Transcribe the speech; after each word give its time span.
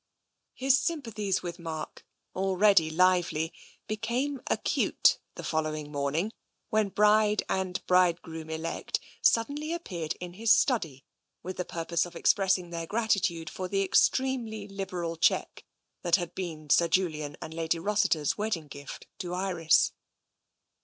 His 0.55 0.79
sympathies 0.79 1.43
with 1.43 1.59
Mark, 1.59 2.07
already 2.35 2.89
lively, 2.89 3.53
became 3.87 4.41
acute 4.47 5.19
the 5.35 5.43
following 5.43 5.91
morning 5.91 6.31
when 6.71 6.89
bride 6.89 7.43
and 7.47 7.85
bride 7.85 8.19
groom 8.23 8.49
elect 8.49 8.99
suddenly 9.21 9.71
appeared 9.73 10.15
in 10.19 10.33
his 10.33 10.51
study 10.51 11.05
with 11.43 11.57
the 11.57 11.65
TENSION 11.65 11.81
171 11.81 11.85
purpose 11.85 12.05
of 12.07 12.15
expressing 12.15 12.71
their 12.71 12.87
gratitude 12.87 13.47
for 13.47 13.67
the 13.67 13.83
extremely 13.83 14.67
liberal 14.67 15.17
cheque 15.17 15.65
that 16.01 16.15
had 16.15 16.33
been 16.33 16.71
Sir 16.71 16.87
Julian 16.87 17.37
and 17.39 17.53
Lady 17.53 17.77
Ros 17.77 18.07
siter's 18.07 18.35
wedding 18.35 18.69
gift 18.69 19.05
to 19.19 19.35
Iris. 19.35 19.91